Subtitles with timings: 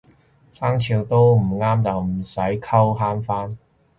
[0.51, 3.55] 生肖都唔啱就唔使溝慳返